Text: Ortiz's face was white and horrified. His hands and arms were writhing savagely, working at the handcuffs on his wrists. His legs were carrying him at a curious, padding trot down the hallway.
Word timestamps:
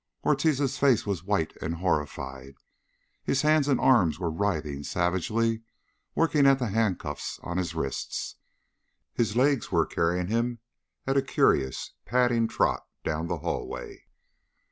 Ortiz's 0.23 0.79
face 0.79 1.05
was 1.05 1.23
white 1.23 1.55
and 1.61 1.75
horrified. 1.75 2.55
His 3.23 3.43
hands 3.43 3.67
and 3.67 3.79
arms 3.79 4.19
were 4.19 4.31
writhing 4.31 4.81
savagely, 4.81 5.61
working 6.15 6.47
at 6.47 6.57
the 6.57 6.69
handcuffs 6.69 7.37
on 7.43 7.57
his 7.57 7.75
wrists. 7.75 8.37
His 9.13 9.35
legs 9.35 9.71
were 9.71 9.85
carrying 9.85 10.25
him 10.25 10.57
at 11.05 11.17
a 11.17 11.21
curious, 11.21 11.91
padding 12.03 12.47
trot 12.47 12.83
down 13.03 13.27
the 13.27 13.37
hallway. 13.37 14.07